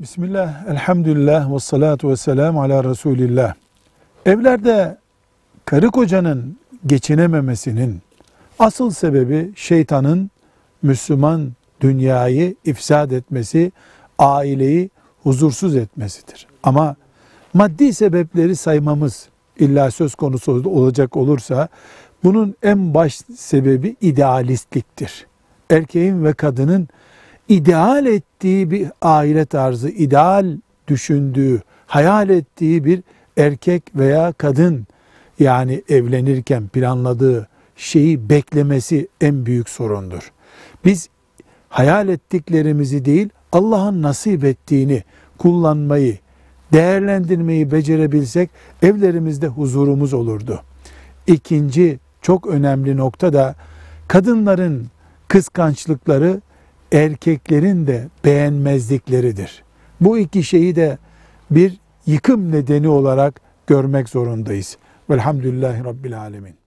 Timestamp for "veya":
33.94-34.32